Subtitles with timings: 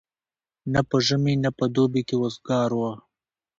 [0.73, 2.91] نه په ژمي نه په دوبي کي وزګار وو